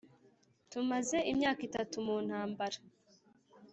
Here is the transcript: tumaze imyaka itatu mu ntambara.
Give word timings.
tumaze 0.71 1.17
imyaka 1.31 1.61
itatu 1.69 1.95
mu 2.05 2.15
ntambara. 2.25 2.79